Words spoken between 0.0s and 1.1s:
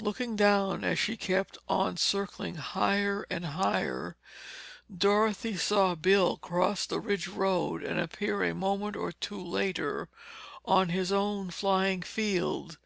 Looking down as